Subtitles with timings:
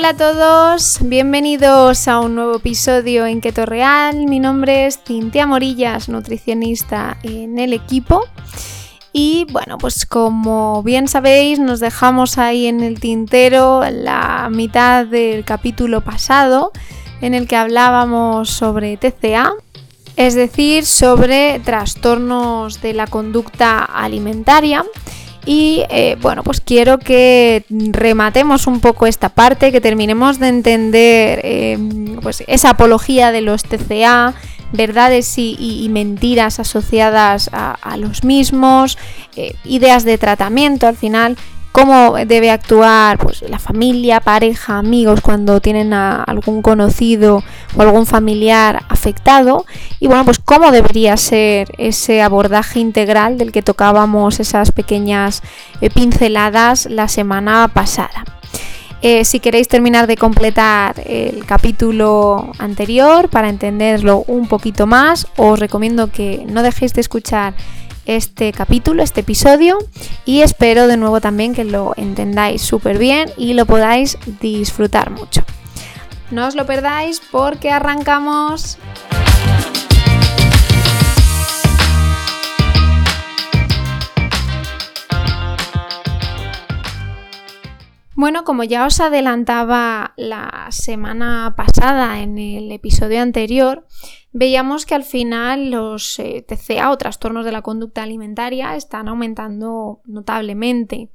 [0.00, 4.24] Hola a todos, bienvenidos a un nuevo episodio en Keto Real.
[4.28, 8.24] Mi nombre es Cintia Morillas, nutricionista en el equipo.
[9.12, 15.44] Y bueno, pues como bien sabéis, nos dejamos ahí en el tintero la mitad del
[15.44, 16.72] capítulo pasado
[17.20, 19.52] en el que hablábamos sobre TCA,
[20.16, 24.82] es decir, sobre trastornos de la conducta alimentaria.
[25.46, 31.40] Y eh, bueno, pues quiero que rematemos un poco esta parte, que terminemos de entender
[31.44, 31.78] eh,
[32.22, 34.34] pues esa apología de los TCA,
[34.72, 38.98] verdades y, mentiras asociadas a, los mismos,
[39.34, 41.36] eh, ideas de tratamiento al final,
[41.72, 47.42] cómo debe actuar pues, la familia, pareja, amigos cuando tienen a algún conocido
[47.76, 49.64] o algún familiar afectado
[49.98, 55.42] y bueno, pues cómo debería ser ese abordaje integral del que tocábamos esas pequeñas
[55.80, 58.24] eh, pinceladas la semana pasada.
[59.02, 65.58] Eh, si queréis terminar de completar el capítulo anterior para entenderlo un poquito más, os
[65.58, 67.54] recomiendo que no dejéis de escuchar
[68.16, 69.78] este capítulo, este episodio
[70.24, 75.44] y espero de nuevo también que lo entendáis súper bien y lo podáis disfrutar mucho.
[76.32, 78.78] No os lo perdáis porque arrancamos.
[88.16, 93.86] Bueno, como ya os adelantaba la semana pasada en el episodio anterior,
[94.32, 100.00] veíamos que al final los eh, TCA o trastornos de la conducta alimentaria están aumentando
[100.04, 101.10] notablemente.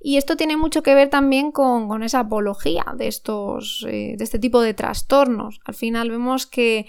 [0.00, 4.38] Y esto tiene mucho que ver también con, esa apología de, estos, eh, de este
[4.38, 5.60] tipo de trastornos.
[5.64, 6.86] Al final vemos que eh,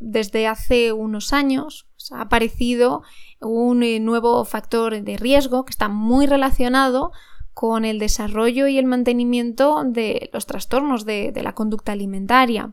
[0.00, 3.02] desde hace unos años ha aparecido
[3.40, 7.12] un nuevo factor de riesgo que está muy relacionado
[7.54, 12.72] con el desarrollo y el mantenimiento de los trastornos de, la conducta alimentaria.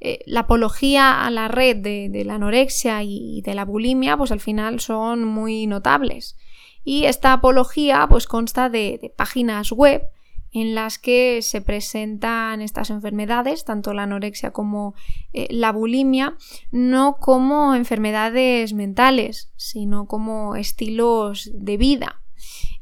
[0.00, 4.40] Eh, la apología a la red de, la anorexia y de la bulimia, pues al
[4.40, 6.36] final son muy notables.
[6.84, 10.08] Y esta apología pues consta de, páginas web
[10.52, 14.94] en las que se presentan estas enfermedades, tanto la anorexia como
[15.34, 16.36] eh, la bulimia,
[16.70, 22.22] no como enfermedades mentales, sino como estilos de vida.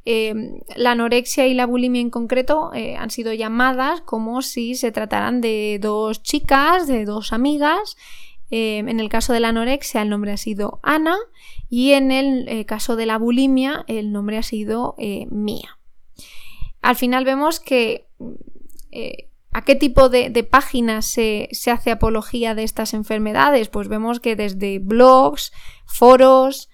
[0.09, 4.93] Em, la anorexia y la bulimia en concreto eh, han sido llamadas como si se
[4.93, 7.97] trataran de dos chicas, de dos amigas.
[8.49, 11.17] Em, en el caso de la anorexia el nombre ha sido Ana
[11.69, 15.77] y en el eh, caso de la bulimia el nombre ha sido eh, Mía.
[16.83, 18.07] Al final vemos que
[19.53, 23.69] ¿A qué tipo de, páginas se, se, hace apología de estas enfermedades?
[23.69, 25.53] Pues vemos que desde blogs,
[25.87, 26.71] foros,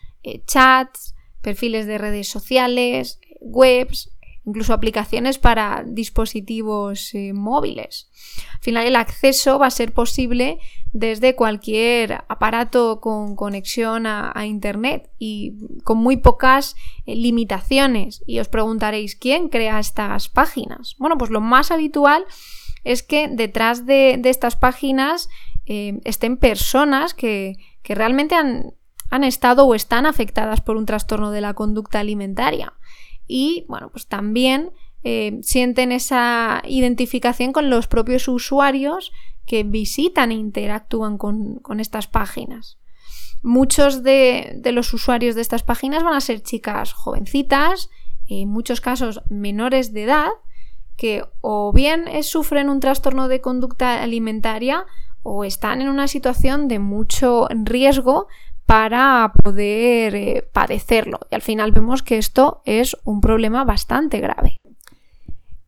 [0.47, 1.12] chats,
[1.43, 4.11] perfiles de redes sociales, webs,
[4.45, 8.11] incluso aplicaciones para dispositivos eh, móviles.
[8.55, 10.59] Al final el acceso va a ser posible
[10.93, 15.55] desde cualquier aparato con conexión a, Internet y
[15.85, 16.75] con muy pocas
[17.07, 18.23] eh, limitaciones.
[18.27, 20.97] Y os preguntaréis, ¿quién crea estas páginas?
[20.99, 22.25] Bueno, pues lo más habitual
[22.85, 25.29] es que detrás de, estas páginas
[25.67, 28.75] eh, estén personas que, realmente han,
[29.13, 32.73] han estado o están afectadas por un trastorno de la conducta alimentaria
[33.27, 34.73] y bueno, pues también
[35.05, 39.13] eh, sienten esa identificación con los propios usuarios
[39.45, 42.79] que visitan e interactúan con, estas páginas.
[43.43, 47.91] Muchos de, los usuarios de estas páginas van a ser chicas jovencitas,
[48.29, 50.31] en muchos casos menores de edad,
[50.97, 54.87] que o bien sufren un trastorno de conducta alimentaria
[55.23, 58.27] o están en una situación de mucho riesgo
[58.73, 61.21] para poder eh, padecerlo.
[61.31, 64.57] Y al final vemos que esto es un problema bastante grave.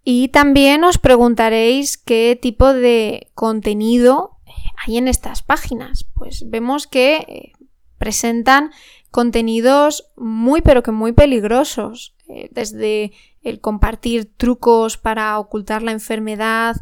[0.05, 4.39] Y también os preguntaréis qué tipo de contenido
[4.83, 6.07] hay en estas páginas.
[6.15, 7.53] Pues vemos que eh,
[7.99, 8.71] presentan
[9.11, 12.15] contenidos muy pero que muy peligrosos.
[12.31, 13.13] Eh, desde
[13.43, 16.77] el compartir trucos para ocultar la enfermedad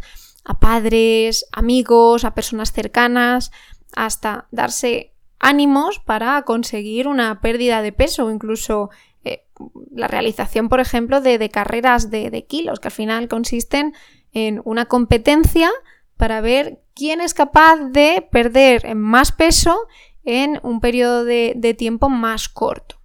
[0.44, 3.50] a padres, amigos, a personas cercanas,
[3.96, 5.11] hasta darse
[5.42, 8.88] ánimos para conseguir una pérdida de peso incluso
[9.24, 9.44] eh,
[9.90, 13.92] la realización, por ejemplo, de, carreras de, kilos, que al final consisten
[14.32, 15.70] en una competencia
[16.16, 19.76] para ver quién es capaz de perder más peso
[20.24, 23.01] en un periodo de tiempo más corto.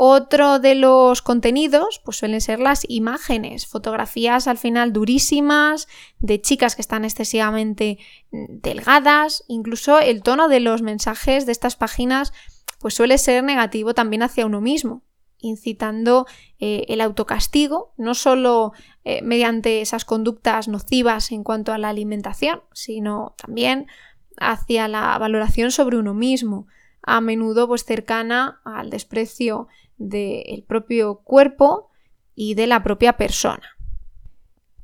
[0.00, 5.88] Otro de los contenidos pues suelen ser las imágenes, fotografías al final durísimas
[6.20, 7.98] de chicas que están excesivamente
[8.30, 12.32] mm, delgadas, incluso el tono de los mensajes de estas páginas
[12.78, 15.02] pues suele ser negativo también hacia uno mismo.
[15.40, 16.26] incitando
[16.60, 18.72] eh, el autocastigo, no solo
[19.02, 23.88] eh, mediante esas conductas nocivas en cuanto a la alimentación, sino también
[24.36, 26.68] hacia la valoración sobre uno mismo,
[27.16, 31.90] a menudo pues cercana al desprecio del propio cuerpo
[32.34, 33.78] y de la propia persona.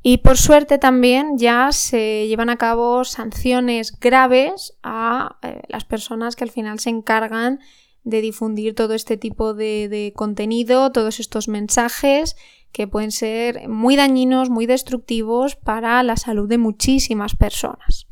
[0.03, 6.37] Y por suerte también ya se llevan a cabo sanciones graves a eh, las personas
[6.37, 7.61] que al final se encargan
[8.03, 12.37] de difundir todo este tipo de, contenido, todos estos mensajes
[12.71, 18.07] que pueden ser muy dañinos, muy destructivos para la salud de muchísimas personas.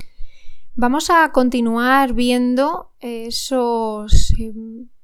[0.75, 4.53] Vamos a continuar viendo esos eh,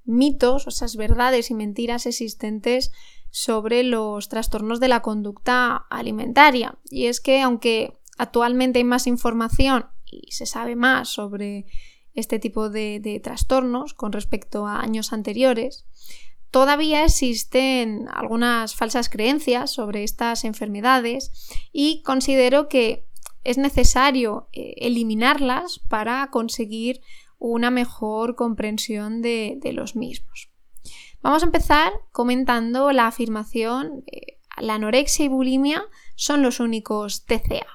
[0.04, 2.90] mitos, esas verdades y mentiras existentes
[3.30, 6.78] sobre los trastornos de la conducta alimentaria.
[6.90, 11.66] Y es que aunque actualmente hay más información y se sabe más sobre
[12.14, 15.84] este tipo de, trastornos con respecto a años anteriores,
[16.50, 21.30] todavía existen algunas falsas creencias sobre estas enfermedades
[21.72, 23.07] y considero que
[23.44, 27.00] es necesario eh, eliminarlas para conseguir
[27.38, 30.50] una mejor comprensión de, los mismos.
[31.22, 34.04] Vamos a empezar comentando la afirmación
[34.60, 35.84] la anorexia y bulimia
[36.16, 37.66] son los únicos TCA.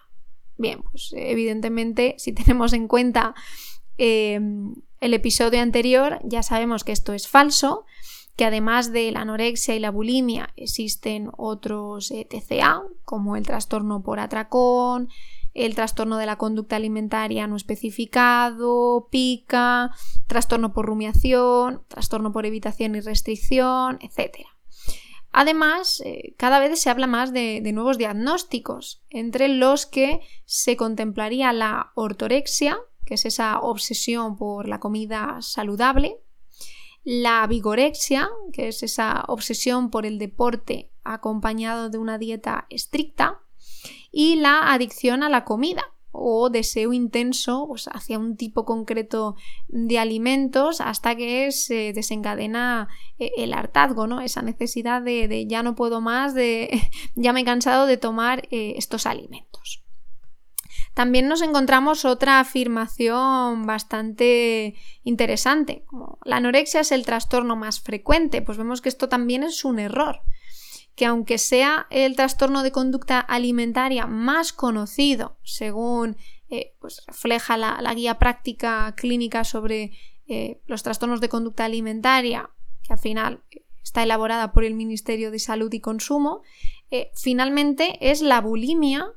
[0.57, 3.33] Bien, pues evidentemente si tenemos en cuenta
[3.97, 7.85] Em, el episodio anterior ya sabemos que esto es falso,
[8.35, 14.01] que además de la anorexia y la bulimia existen otros eh, TCA, como el trastorno
[14.01, 15.09] por atracón,
[15.53, 19.91] el trastorno de la conducta alimentaria no especificado, pica,
[20.27, 24.47] trastorno por rumiación, trastorno por evitación y restricción, etc.
[25.31, 31.51] Además, eh, cada vez se habla más de, nuevos diagnósticos, entre los que se contemplaría
[31.53, 36.19] la ortorexia, que es esa obsesión por la comida saludable,
[37.03, 43.41] la vigorexia, que es esa obsesión por el deporte acompañado de una dieta estricta,
[44.13, 49.35] y la adicción a la comida o deseo intenso hacia un tipo concreto
[49.67, 52.87] de alimentos hasta que se desencadena
[53.17, 56.79] eh, el hartazgo, esa necesidad de, ya no puedo más, de
[57.15, 59.83] ya me he cansado de tomar eh, estos alimentos.
[60.93, 68.43] También nos encontramos otra afirmación bastante interesante, como la anorexia es el trastorno más frecuente,
[68.43, 70.21] pues vemos que esto también es un error
[70.95, 76.17] que aunque sea el trastorno de conducta alimentaria más conocido, según
[76.49, 79.91] eh, pues refleja la, guía práctica clínica sobre
[80.27, 82.51] eh, los trastornos de conducta alimentaria,
[82.83, 83.43] que al final
[83.83, 86.41] está elaborada por el Ministerio de Salud y Consumo,
[86.91, 89.11] eh, finalmente es la bulimia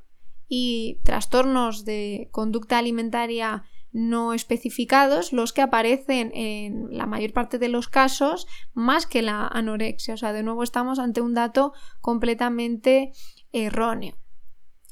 [0.48, 3.64] y trastornos de conducta alimentaria
[3.96, 9.46] no especificados los que aparecen en la mayor parte de los casos más que la
[9.46, 10.14] anorexia.
[10.14, 11.72] O sea, de nuevo estamos ante un dato
[12.02, 13.12] completamente
[13.52, 14.18] erróneo.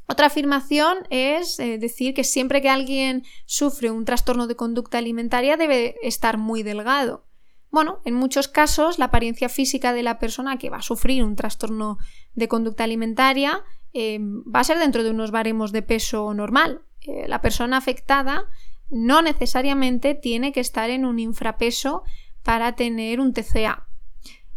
[0.07, 5.59] Otra afirmación es eh, decir que siempre que alguien sufre un trastorno de conducta alimentaria
[5.59, 7.27] debe estar muy delgado.
[7.71, 11.37] Bueno, en muchos casos la apariencia física de la persona que va a sufrir un
[11.37, 11.99] trastorno
[12.35, 16.81] de conducta alimentaria eh, va a ser dentro de unos baremos de peso normal.
[17.03, 18.47] Eh, la persona afectada
[18.91, 22.03] no necesariamente tiene que estar en un infrapeso
[22.43, 23.87] para tener un TCA.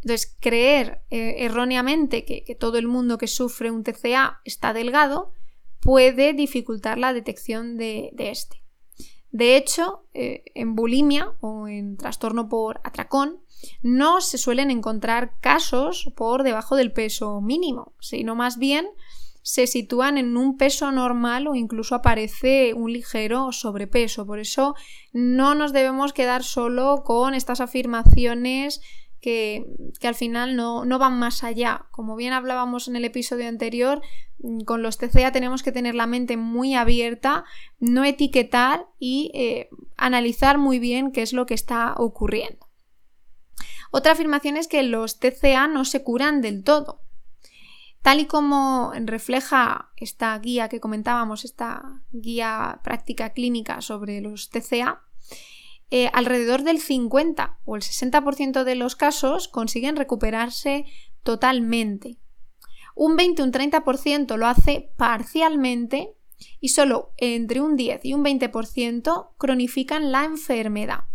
[0.01, 5.34] Entonces, creer eh, erróneamente que, todo el mundo que sufre un TCA está delgado
[5.79, 8.63] puede dificultar la detección de, este.
[9.31, 13.41] De hecho, en bulimia o en trastorno por atracón
[13.81, 18.88] no se suelen encontrar casos por debajo del peso mínimo, sino más bien
[19.48, 24.25] se sitúan en un peso normal o incluso aparece un ligero sobrepeso.
[24.25, 24.75] Por eso
[25.13, 28.82] no nos debemos quedar solo con estas afirmaciones
[29.22, 29.66] que,
[30.04, 31.86] al final no, van más allá.
[31.92, 34.01] Como bien hablábamos en el episodio anterior,
[34.39, 37.46] mm, con los TCA tenemos que tener la mente muy abierta,
[37.80, 42.68] no etiquetar y eh, analizar muy bien qué es lo que está ocurriendo.
[43.92, 47.07] Otra afirmación es que los TCA no se curan del todo.
[48.01, 55.01] Tal y como refleja esta guía que comentábamos, esta guía práctica clínica sobre los TCA,
[55.89, 60.86] eh, alrededor del 50 o el 60% de los casos consiguen recuperarse
[61.24, 62.18] totalmente.
[62.94, 66.13] Un 20 o un 30% lo hace parcialmente
[66.60, 71.06] y solo entre un 10 y un 20% cronifican la enfermedad.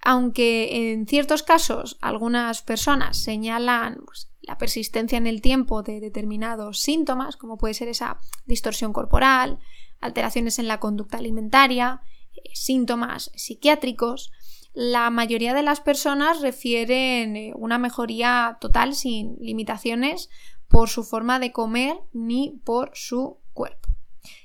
[0.00, 6.80] Aunque en ciertos casos algunas personas señalan pues, la persistencia en el tiempo de determinados
[6.80, 9.58] síntomas, como puede ser esa distorsión corporal,
[10.00, 12.00] alteraciones en la conducta alimentaria,
[12.34, 14.32] eh, síntomas psiquiátricos,
[14.72, 20.30] la mayoría de las personas refieren eh, una mejoría total sin limitaciones
[20.66, 23.90] por su forma de comer ni por su cuerpo.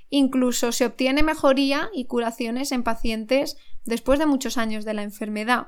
[0.09, 3.55] Incluso se obtiene mejoría y curaciones en pacientes
[3.85, 5.67] después de muchos años de la enfermedad.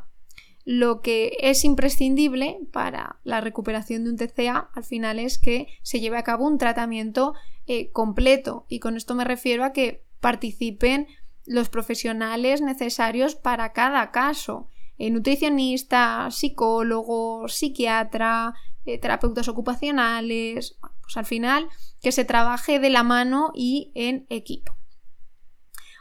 [0.65, 5.99] Lo que es imprescindible para la recuperación de un TCA al final es que se
[5.99, 7.35] lleve a cabo un tratamiento
[7.67, 11.07] eh, completo y con esto me refiero a que participen
[11.45, 14.67] los profesionales necesarios para cada caso.
[14.97, 18.55] Eh, nutricionista, psicólogo, psiquiatra,
[18.85, 21.69] eh, terapeutas ocupacionales, pues al final
[22.01, 24.75] que se trabaje de la mano y en equipo.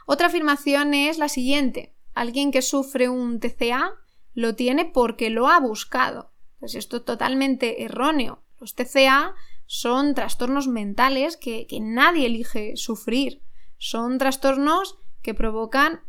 [0.07, 1.93] Otra afirmación es la siguiente.
[2.15, 3.91] Alguien que sufre un TCA
[4.35, 6.29] lo tiene porque lo ha buscado.
[6.59, 8.43] Pues esto es totalmente erróneo.
[8.59, 9.33] Los TCA
[9.65, 13.41] son trastornos mentales que, nadie elige sufrir.
[13.77, 16.01] Son trastornos que provocan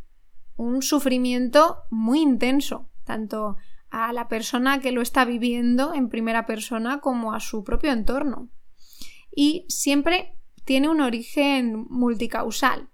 [0.57, 3.57] un sufrimiento muy intenso, tanto
[3.91, 8.49] a la persona que lo está viviendo en primera persona como a su propio entorno.
[9.35, 12.89] Y siempre tiene un origen multicausal.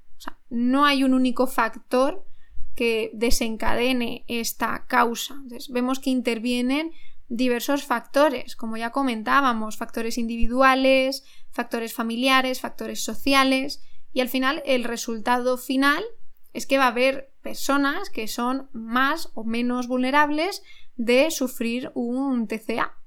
[0.50, 2.26] No hay un único factor
[2.74, 5.42] que desencadene esta causa.
[5.70, 6.92] vemos que intervienen
[7.28, 14.84] diversos factores, como ya comentábamos, factores individuales, factores familiares, factores sociales, y al final el
[14.84, 16.04] resultado final
[16.52, 20.62] es que va a haber personas que son más o menos vulnerables
[20.96, 22.98] de sufrir un TCA,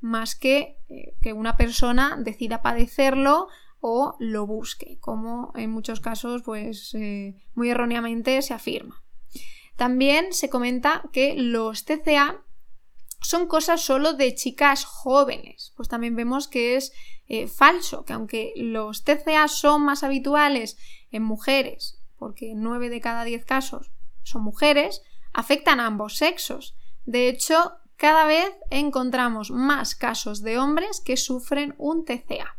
[0.00, 3.48] más que eh, que una persona decida padecerlo
[3.80, 9.03] o lo busque, como en muchos casos pues eh, muy erróneamente se afirma.
[9.76, 12.42] También se comenta que los TCA
[13.20, 15.72] son cosas solo de chicas jóvenes.
[15.76, 16.92] Pues también vemos que es
[17.26, 20.76] eh, falso, que aunque los TCA son más habituales
[21.10, 23.90] en mujeres, porque 9 de cada 10 casos
[24.22, 25.02] son mujeres,
[25.32, 26.76] afectan a ambos sexos.
[27.06, 32.56] De hecho, cada vez encontramos más casos de hombres que sufren un TCA.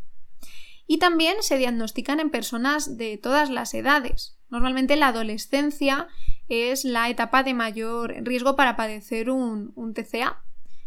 [0.87, 4.37] Y también se diagnostican en personas de todas las edades.
[4.49, 6.07] Normalmente la adolescencia
[6.49, 10.41] es la etapa de mayor riesgo para padecer un, TCA.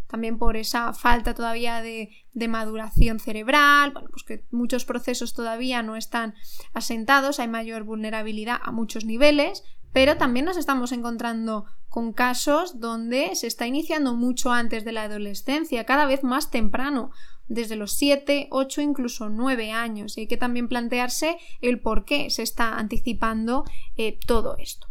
[0.06, 2.10] También por esa falta todavía de,
[2.48, 6.34] maduración cerebral, bueno, pues que muchos procesos todavía no están
[6.72, 13.34] asentados, hay mayor vulnerabilidad a muchos niveles, pero también nos estamos encontrando con casos donde
[13.34, 17.10] se está iniciando mucho antes de la adolescencia, cada vez más temprano,
[17.48, 20.16] desde los 7, 8, incluso 9 años.
[20.16, 23.64] Y hay que también plantearse el por qué se está anticipando
[23.96, 24.87] eh, todo esto.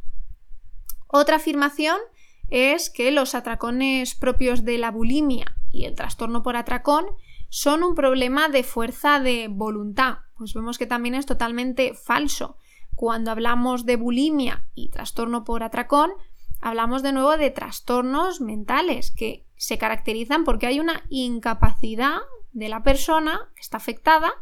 [1.08, 1.98] Otra afirmación
[2.50, 7.06] es que los atracones propios de la bulimia y el trastorno por atracón
[7.50, 10.20] son un problema de fuerza de voluntad.
[10.38, 12.58] Pues vemos que también es totalmente falso.
[12.96, 16.12] Cuando hablamos de bulimia y trastorno por atracón,
[16.62, 22.18] hablamos de nuevo de trastornos mentales que se caracterizan porque hay una incapacidad
[22.54, 24.34] de la persona que está afectada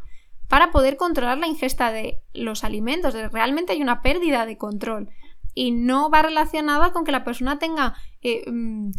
[0.47, 3.13] para poder controlar la ingesta de los alimentos.
[3.31, 5.09] Realmente hay una pérdida de control
[5.55, 8.91] y no va relacionada con que la persona tenga eh, mm,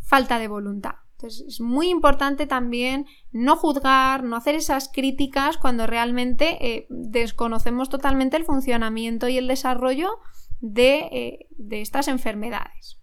[0.00, 0.94] falta de voluntad.
[1.12, 7.90] Entonces es muy importante también no juzgar, no hacer esas críticas cuando realmente eh, desconocemos
[7.90, 10.18] totalmente el funcionamiento y el desarrollo
[10.60, 12.98] de, eh, de estas enfermedades.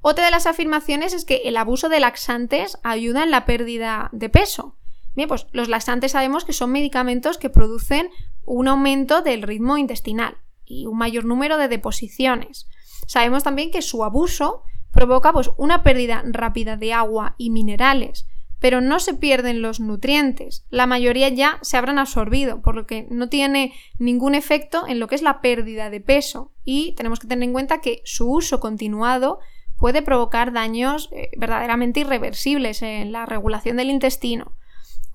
[0.00, 4.28] Otra de las afirmaciones es que el abuso de laxantes ayuda en la pérdida de
[4.28, 4.76] peso.
[5.14, 8.08] Bien, pues los laxantes sabemos que son medicamentos que producen
[8.44, 12.68] un aumento del ritmo intestinal y un mayor número de deposiciones.
[13.06, 18.26] Sabemos también que su abuso provoca pues, una pérdida rápida de agua y minerales,
[18.60, 20.66] pero no se pierden los nutrientes.
[20.70, 25.06] La mayoría ya se habrán absorbido, por lo que no tiene ningún efecto en lo
[25.06, 26.52] que es la pérdida de peso.
[26.64, 29.38] Y tenemos que tener en cuenta que su uso continuado
[29.76, 34.52] puede provocar daños eh, verdaderamente irreversibles en la regulación del intestino,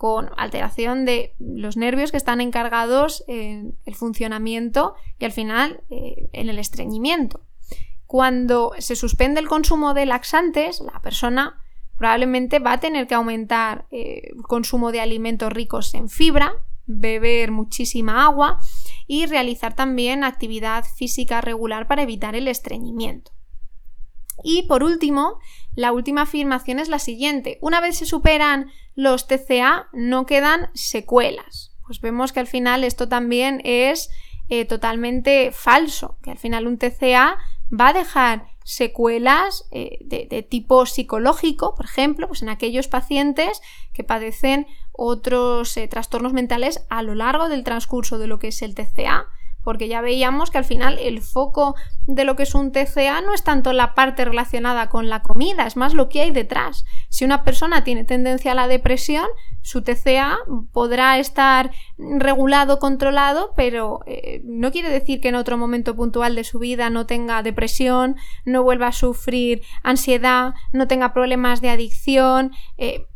[0.03, 6.27] con alteración de los nervios que están encargados en el funcionamiento y al final eh,
[6.33, 7.39] en el estreñimiento.
[8.05, 11.57] Cuando se suspende el consumo de laxantes, la persona
[11.97, 16.51] probablemente va a tener que aumentar eh, el consumo de alimentos ricos en fibra,
[16.85, 18.59] beber muchísima agua
[19.07, 23.31] y realizar también actividad física regular para evitar el estreñimiento.
[24.43, 25.39] Y por último,
[25.75, 27.57] la última afirmación es la siguiente.
[27.61, 31.71] Una vez se superan los TCA, no quedan secuelas.
[31.85, 34.09] Pues vemos que al final esto también es
[34.49, 37.37] eh, totalmente falso, que al final un TCA
[37.71, 43.61] va a dejar secuelas eh, de, tipo psicológico, por ejemplo, pues en aquellos pacientes
[43.93, 48.61] que padecen otros eh, trastornos mentales a lo largo del transcurso de lo que es
[48.61, 49.27] el TCA,
[49.63, 53.33] porque ya veíamos que al final el foco de lo que es un TCA no
[53.33, 56.85] es tanto la parte relacionada con la comida, es más lo que hay detrás.
[57.09, 59.27] Si una persona tiene tendencia a la depresión,
[59.61, 60.39] su TCA
[60.73, 66.43] podrá estar regulado, controlado, pero eh, no quiere decir que en otro momento puntual de
[66.43, 72.51] su vida no tenga depresión, no vuelva a sufrir ansiedad, no tenga problemas de adicción.
[72.77, 73.07] Eh,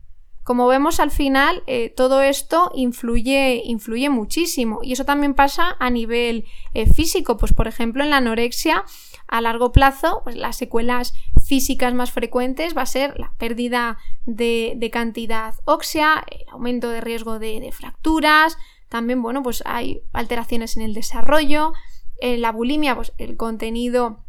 [0.47, 4.79] como vemos al final, eh, todo esto influye, influye muchísimo.
[4.81, 7.35] Y eso también pasa a nivel eh, físico.
[7.35, 8.85] Pues por ejemplo, en la anorexia,
[9.27, 11.13] a largo plazo, pues las secuelas
[11.45, 17.39] físicas más frecuentes va a ser la pérdida de, cantidad ósea, el aumento de riesgo
[17.39, 21.73] de, fracturas, también, bueno, pues hay alteraciones en el desarrollo,
[22.21, 24.23] en la bulimia, pues el contenido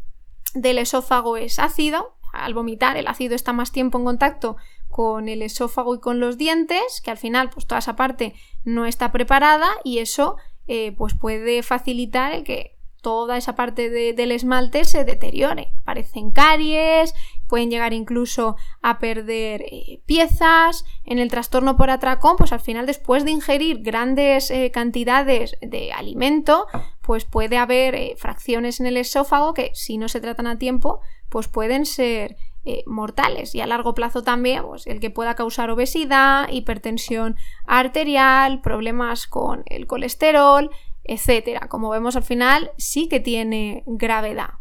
[0.53, 4.57] del esófago es ácido, al vomitar el ácido está más tiempo en contacto
[4.89, 8.33] con el esófago y con los dientes, que al final pues toda esa parte
[8.65, 10.35] no está preparada y eso
[10.67, 15.71] eh, pues puede facilitar el que toda esa parte del esmalte se deteriore.
[15.81, 17.13] Aparecen caries,
[17.47, 20.85] pueden llegar incluso a perder eh, piezas.
[21.05, 25.93] En el trastorno por atracón, pues al final después de ingerir grandes eh, cantidades de
[25.93, 26.67] alimento,
[27.01, 31.47] pues puede haber fracciones en el esófago que si no se tratan a tiempo, pues
[31.47, 32.35] pueden ser
[32.71, 37.35] eh, mortales y a largo plazo también pues, el que pueda causar obesidad, hipertensión
[37.65, 40.69] arterial, problemas con el colesterol,
[41.03, 41.67] etcétera.
[41.67, 44.59] Como vemos al final sí que tiene gravedad.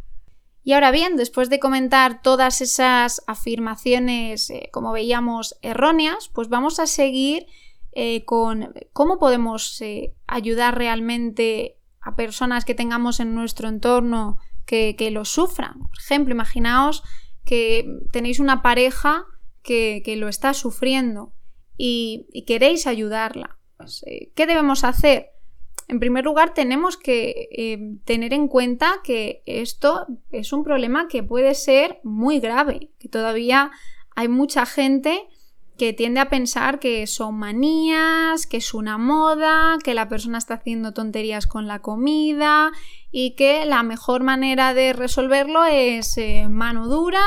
[0.62, 6.81] Y ahora bien, después de comentar todas esas afirmaciones, eh, como veíamos, erróneas, pues vamos
[6.81, 7.45] a seguir
[7.93, 9.83] eh, con cómo podemos
[10.27, 15.79] ayudar realmente a personas que tengamos en nuestro entorno que, que lo sufran.
[15.79, 17.03] Por ejemplo, imaginaos
[17.49, 19.25] que tenéis una pareja
[19.62, 21.33] que, lo está sufriendo
[21.78, 23.59] y, queréis ayudarla.
[23.78, 25.31] Pues, eh, ¿Qué debemos hacer?
[25.88, 31.23] En primer lugar, tenemos que eh, tener en cuenta que esto es un problema que
[31.23, 33.70] puede ser muy grave, que todavía
[34.14, 35.27] hay mucha gente
[35.79, 40.55] que tiende a pensar que son manías, que es una moda, que la persona está
[40.55, 42.73] haciendo tonterías con la comida
[43.12, 47.25] y que la mejor manera de resolverlo es eh, mano dura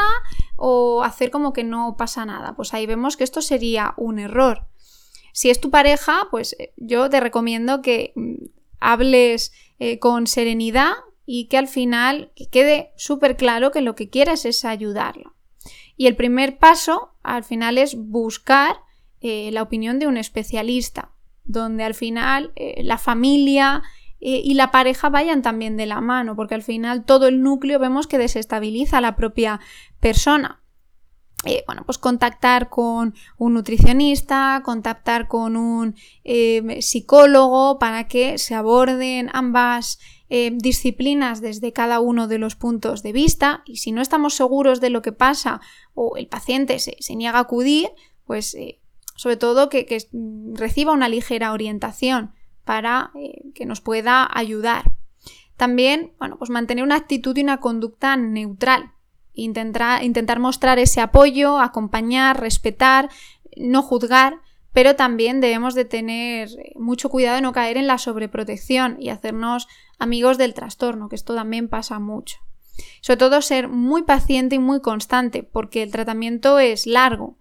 [0.58, 2.54] o hacer como que no pasa nada.
[2.56, 4.68] Pues ahí vemos que esto sería un error.
[5.34, 8.36] Si es tu pareja, pues eh, yo te recomiendo que mm,
[8.82, 10.92] hables eh, con serenidad
[11.26, 15.34] y que al final quede súper claro que lo que quieres es ayudarlo.
[16.02, 18.78] Y el primer paso, al final, es buscar
[19.20, 21.12] eh, la opinión de un especialista,
[21.44, 23.84] donde al final eh, la familia
[24.20, 27.78] eh, y la pareja vayan también de la mano, porque al final todo el núcleo
[27.78, 29.60] vemos que desestabiliza a la propia
[30.00, 30.64] persona.
[31.68, 35.96] bueno, pues contactar con un nutricionista, contactar con un
[36.80, 40.00] psicólogo para que se aborden ambas
[40.34, 44.80] eh, disciplinas desde cada uno de los puntos de vista y si no estamos seguros
[44.80, 45.60] de lo que pasa
[45.94, 47.90] o el paciente se, niega a acudir,
[48.24, 48.80] pues eh,
[49.18, 50.08] sobre todo que,
[50.54, 52.32] reciba una ligera orientación
[52.64, 54.94] para eh, que nos pueda ayudar.
[55.58, 58.94] También, bueno, pues mantener una actitud y una conducta neutral.
[59.34, 63.10] Intentar, intentar mostrar ese apoyo, acompañar, respetar,
[63.58, 64.40] no juzgar
[64.74, 69.68] pero también debemos de tener mucho cuidado de no caer en la sobreprotección y hacernos
[70.02, 72.38] amigos del trastorno, que esto también pasa mucho.
[73.02, 77.38] Sobre todo ser muy paciente y muy constante, porque el tratamiento es largo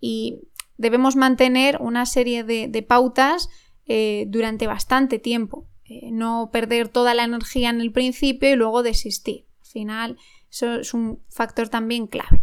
[0.00, 0.40] y
[0.78, 3.50] debemos mantener una serie de, pautas
[3.86, 5.68] eh, durante bastante tiempo.
[5.84, 9.46] Eh, no perder toda la energía en el principio y luego desistir.
[9.60, 10.16] Al final,
[10.50, 12.42] eso es un factor también clave.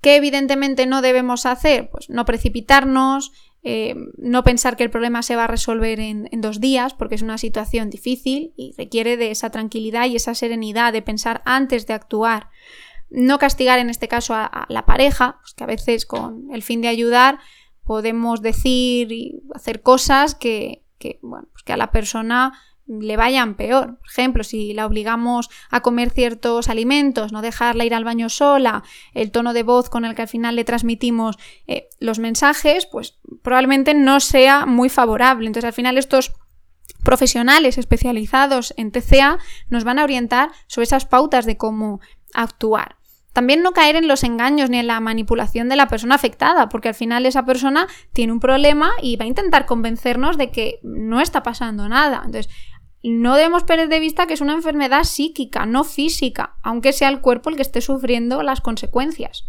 [0.00, 1.90] ¿Qué evidentemente no debemos hacer?
[1.90, 3.32] Pues no precipitarnos,
[3.64, 7.22] eh, no pensar que el problema se va a resolver en, dos días, porque es
[7.22, 11.94] una situación difícil y requiere de esa tranquilidad y esa serenidad de pensar antes de
[11.94, 12.50] actuar.
[13.10, 16.82] No castigar en este caso a, la pareja, pues que a veces con el fin
[16.82, 17.38] de ayudar
[17.84, 22.52] podemos decir y hacer cosas que, que, bueno, pues que a la persona
[22.88, 23.98] le vayan peor.
[23.98, 28.82] Por ejemplo, si la obligamos a comer ciertos alimentos, no dejarla ir al baño sola,
[29.14, 33.18] el tono de voz con el que al final le transmitimos eh, los mensajes, pues
[33.42, 35.46] probablemente no sea muy favorable.
[35.46, 36.32] Entonces, al final estos
[37.04, 42.00] profesionales especializados en TCA nos van a orientar sobre esas pautas de cómo
[42.34, 42.96] actuar.
[43.32, 46.88] También no caer en los engaños ni en la manipulación de la persona afectada, porque
[46.88, 51.20] al final esa persona tiene un problema y va a intentar convencernos de que no
[51.20, 52.22] está pasando nada.
[52.24, 52.48] Entonces,
[53.02, 57.20] no debemos perder de vista que es una enfermedad psíquica, no física, aunque sea el
[57.20, 59.44] cuerpo el que esté sufriendo las consecuencias.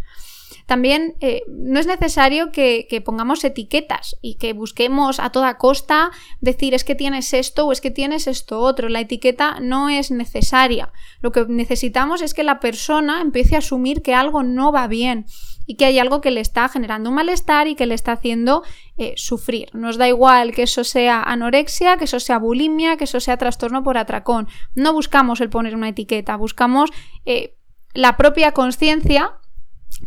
[0.69, 6.75] También eh, no es necesario que, pongamos etiquetas y que busquemos a toda costa decir
[6.75, 8.87] es que tienes esto o es que tienes esto otro.
[8.87, 10.93] La etiqueta no es necesaria.
[11.21, 15.25] Lo que necesitamos es que la persona empiece a asumir que algo no va bien
[15.65, 18.61] y que hay algo que le está generando un malestar y que le está haciendo
[18.97, 19.69] eh, sufrir.
[19.73, 23.83] Nos da igual que eso sea anorexia, que eso sea bulimia, que eso sea trastorno
[23.83, 24.47] por atracón.
[24.75, 26.91] No buscamos el poner una etiqueta, buscamos
[27.25, 27.55] eh,
[27.95, 29.38] la propia conciencia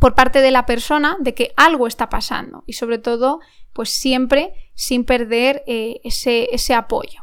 [0.01, 3.41] por parte de la persona de que algo está pasando y sobre todo
[3.73, 7.23] pues siempre sin perder eh, ese, ese apoyo.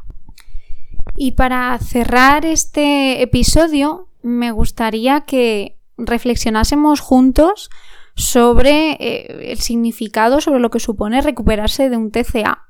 [1.15, 7.69] Y para cerrar este episodio me gustaría que reflexionásemos juntos
[8.15, 12.67] sobre eh, el significado, sobre lo que supone recuperarse de un TCA,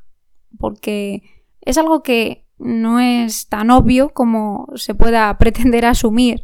[0.58, 1.24] porque
[1.62, 6.44] es algo que no es tan obvio como se pueda pretender asumir.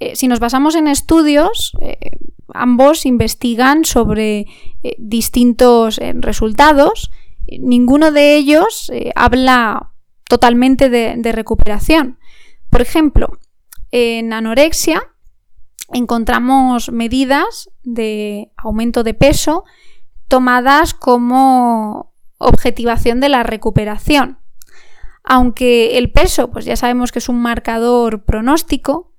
[0.00, 1.72] Eh, si nos basamos en estudios,
[2.54, 4.46] ambos investigan sobre
[4.96, 7.10] distintos resultados.
[7.46, 9.92] Ninguno de ellos habla
[10.28, 12.18] totalmente de recuperación.
[12.70, 13.38] Por ejemplo,
[13.90, 15.02] en anorexia
[15.92, 19.64] encontramos medidas de aumento de peso
[20.28, 24.38] tomadas como objetivación de la recuperación.
[25.22, 29.13] Aunque el peso, pues ya sabemos que es un marcador pronóstico,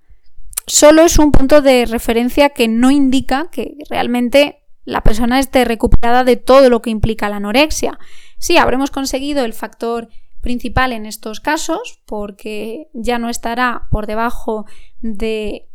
[0.67, 6.23] solo es un punto de referencia que no indica que realmente la persona esté recuperada
[6.23, 7.97] de todo lo que implica la anorexia.
[8.37, 10.09] Sí, habremos conseguido el factor
[10.41, 14.65] principal en estos casos porque ya no estará por debajo
[15.01, 15.67] de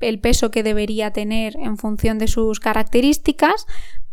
[0.00, 3.66] el peso que debería tener en función de sus características,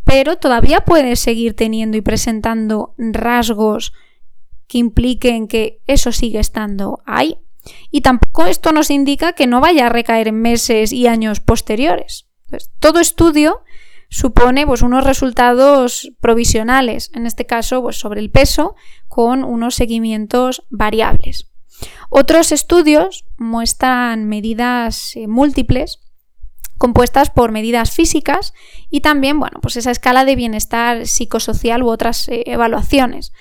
[0.04, 3.94] pero todavía puede seguir teniendo y presentando rasgos
[4.68, 7.38] que impliquen que eso sigue estando ahí.
[7.92, 12.28] Y tampoco esto nos indica que no vaya a recaer en meses y años posteriores.
[12.80, 13.64] todo estudio
[14.10, 18.76] supone pues, unos resultados provisionales, en este caso pues, sobre el peso,
[19.08, 21.52] con unos seguimientos variables.
[22.10, 26.00] Otros estudios muestran medidas eh, múltiples
[26.78, 28.54] compuestas por medidas físicas
[28.90, 33.32] y también, bueno, pues esa escala de bienestar psicosocial u otras eh, evaluaciones.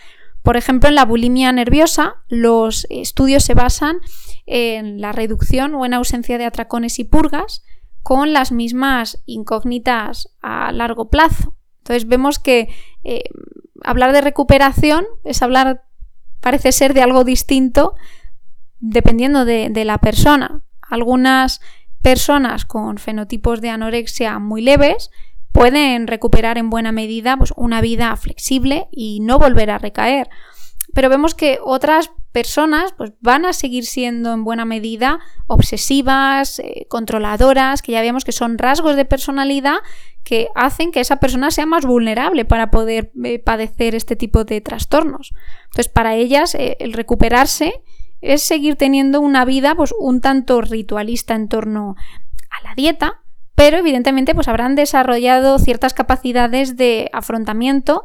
[0.45, 3.97] Por ejemplo, en la bulimia nerviosa, los estudios se basan
[4.45, 7.63] en la reducción o en ausencia de atracones y purgas
[8.03, 11.57] con las mismas incógnitas a largo plazo.
[11.79, 12.69] Entonces vemos que
[13.05, 13.25] eh,
[13.83, 15.87] hablar de recuperación es hablar,
[16.41, 17.95] parece ser, de algo distinto
[18.81, 20.63] dependiendo de, la persona.
[20.83, 21.63] Algunas
[22.03, 25.11] personas con fenotipos de anorexia muy leves
[25.55, 30.29] pueden recuperar en buena medida pues, una vida flexible y no volver a recaer.
[30.93, 36.87] Pero vemos que otras personas pues, van a seguir siendo en buena medida obsesivas, eh,
[36.89, 39.77] controladoras, que ya vemos que son rasgos de personalidad
[40.25, 44.61] que hacen que esa persona sea más vulnerable para poder eh, padecer este tipo de
[44.61, 45.33] trastornos.
[45.67, 47.81] Entonces, para ellas, eh, el recuperarse
[48.21, 51.95] es seguir teniendo una vida pues un tanto ritualista en torno
[52.51, 53.24] a la dieta,
[53.55, 58.05] pero evidentemente pues habrán desarrollado ciertas capacidades de afrontamiento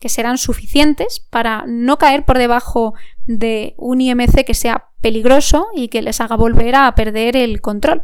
[0.00, 2.94] que serán suficientes para no caer por debajo
[3.26, 8.02] de un IMC que sea peligroso y que les haga volver a perder el control.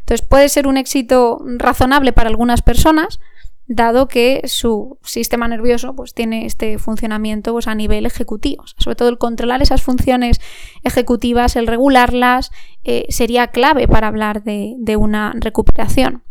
[0.00, 3.20] Entonces puede ser un éxito razonable para algunas personas,
[3.66, 8.64] dado que su sistema nervioso pues, tiene este funcionamiento pues, a nivel ejecutivo.
[8.76, 10.40] Sobre todo el controlar esas funciones
[10.82, 12.50] ejecutivas, el regularlas,
[12.82, 16.22] eh, sería clave para hablar de, una recuperación.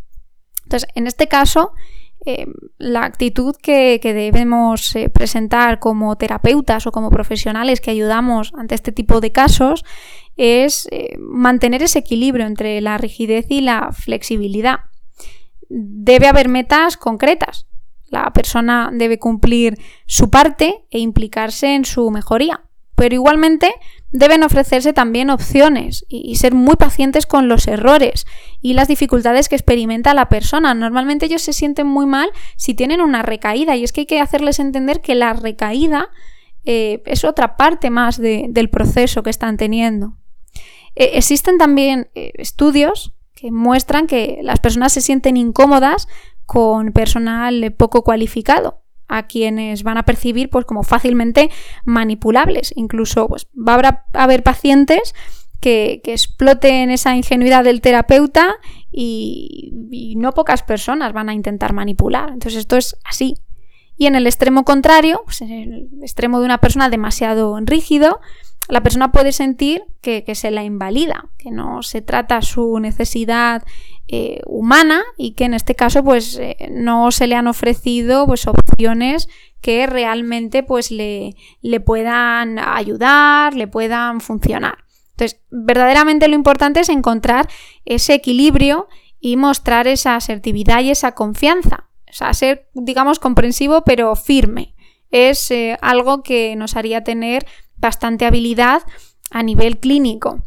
[0.64, 1.74] Entonces, en este caso,
[2.26, 2.46] eh,
[2.78, 8.92] la actitud que, debemos eh, presentar como terapeutas o como profesionales que ayudamos ante este
[8.92, 9.84] tipo de casos
[10.38, 10.88] es
[11.20, 14.80] mantener ese equilibrio entre la rigidez y la flexibilidad
[15.74, 17.68] debe haber metas concretas.
[18.06, 22.66] La persona debe cumplir su parte e implicarse en su mejoría.
[22.96, 23.74] Pero igualmente
[24.12, 28.28] deben ofrecerse también opciones y, ser muy pacientes con los errores
[28.62, 30.76] y las dificultades que experimenta la persona.
[30.76, 34.20] Normalmente ellos se sienten muy mal si tienen una recaída y es que hay que
[34.20, 36.10] hacerles entender que la recaída
[36.66, 40.18] eh, es otra parte más del proceso que están teniendo.
[40.96, 43.13] Eh, existen también eh, estudios
[43.44, 46.08] que muestran que las personas se sienten incómodas
[46.46, 51.52] con personal poco cualificado a quienes van a percibir pues como fácilmente
[51.84, 52.72] manipulables.
[52.78, 55.14] Incluso pues, va a haber pacientes
[55.60, 58.56] que, exploten esa ingenuidad del terapeuta
[58.94, 62.30] y, y, no pocas personas van a intentar manipular.
[62.30, 63.36] Entonces esto es así.
[63.98, 68.22] Y en el extremo contrario, pues en el extremo de una persona demasiado rígido,
[68.70, 73.64] la persona puede sentir que, se la invalida, que no se trata su necesidad
[74.08, 78.48] eh, humana y que en este caso pues eh, no se le han ofrecido pues
[78.48, 79.28] opciones
[79.62, 84.84] que realmente pues le, le puedan ayudar, le puedan funcionar.
[85.12, 87.48] Entonces, verdaderamente lo importante es encontrar
[87.86, 88.88] ese equilibrio
[89.20, 91.90] y mostrar esa asertividad y esa confianza.
[92.10, 94.73] O sea, ser, digamos, comprensivo pero firme.
[95.14, 97.46] Es eh, algo que nos haría tener
[97.78, 98.82] bastante habilidad
[99.30, 100.42] a nivel clínico.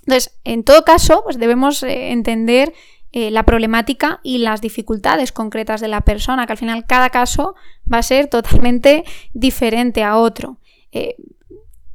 [0.00, 2.74] Entonces, en todo caso, pues debemos eh, entender
[3.12, 7.54] eh, la problemática y las dificultades concretas de la persona, que al final cada caso
[7.90, 10.58] va a ser totalmente diferente a otro.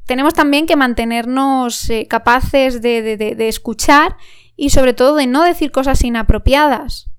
[0.05, 4.15] Tenemos también que mantenernos capaces de, escuchar
[4.55, 7.09] y sobre todo de no decir cosas inapropiadas.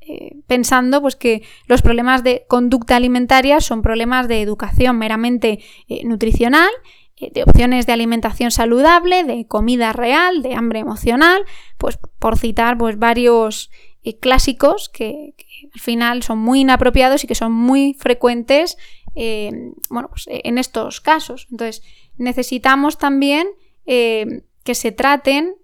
[0.47, 5.61] Pensando pues que los problemas de conducta alimentaria son problemas de educación meramente
[6.05, 6.71] nutricional
[7.19, 11.43] eh, de opciones de alimentación saludable, de comida real, de hambre emocional,
[11.79, 13.71] pues por citar pues varios
[14.03, 15.35] eh, clásicos que,
[15.73, 18.77] al final son muy inapropiados y que son muy frecuentes
[19.15, 19.51] eh,
[19.89, 21.47] bueno, pues, en estos casos.
[21.51, 21.83] Entonces,
[22.19, 23.49] necesitamos también
[23.87, 25.55] que se traten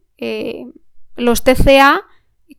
[1.17, 2.05] los TCA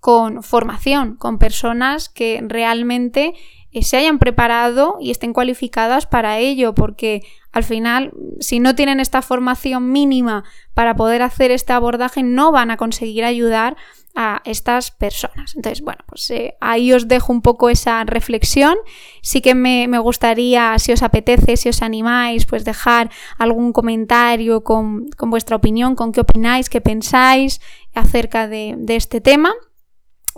[0.04, 3.36] con formación, con personas que realmente
[3.72, 7.22] se hayan preparado y estén cualificadas para ello, porque
[7.54, 8.12] al final,
[8.42, 13.24] si no tienen esta formación mínima para poder hacer este abordaje, no van a conseguir
[13.24, 13.78] ayudar
[14.14, 15.56] a estas personas.
[15.56, 18.76] Entonces, bueno, pues eh, ahí os dejo un poco esa reflexión.
[19.22, 25.06] Sí que me, gustaría, si os apetece, si os animáis, pues dejar algún comentario con,
[25.18, 27.62] vuestra opinión, con qué opináis, qué pensáis
[27.94, 29.54] acerca de este tema.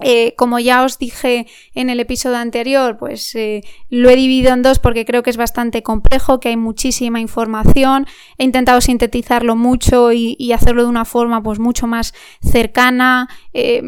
[0.02, 4.62] Eh, como ya os dije en el episodio anterior, pues eh, lo he dividido en
[4.62, 8.06] dos porque creo que es bastante complejo, que hay muchísima información.
[8.38, 13.82] He intentado sintetizarlo mucho y, hacerlo de una forma pues mucho más cercana, eh,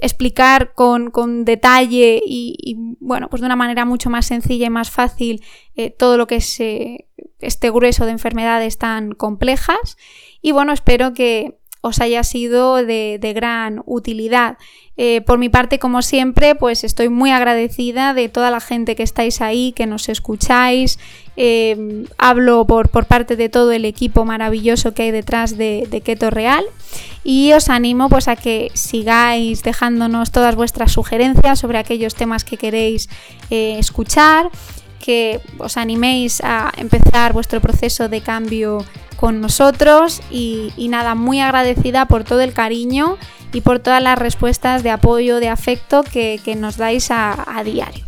[0.00, 1.10] explicar con,
[1.44, 5.42] detalle y, bueno, pues de una manera mucho más sencilla y más fácil
[5.98, 6.60] todo lo que es
[7.40, 9.96] este grueso de enfermedades tan complejas.
[10.42, 14.56] Y bueno, espero que os haya sido de, gran utilidad.
[14.96, 19.02] Eh, por mi parte, como siempre, pues estoy muy agradecida de toda la gente que
[19.02, 20.98] estáis ahí, que nos escucháis.
[21.36, 26.64] Eh, hablo por, parte de todo el equipo maravilloso que hay detrás de, Keto Real
[27.24, 32.58] y os animo pues a que sigáis dejándonos todas vuestras sugerencias sobre aquellos temas que
[32.58, 33.08] queréis
[33.50, 34.50] eh, escuchar
[35.02, 38.84] que os animéis a empezar vuestro proceso de cambio
[39.22, 43.18] con nosotros y, nada, muy agradecida por todo el cariño
[43.52, 48.04] y por todas las respuestas de apoyo, de afecto que, nos dais a, a diario.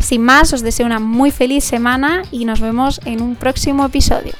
[0.00, 4.32] Sin más, os deseo una muy feliz semana y nos vemos en un próximo episodio.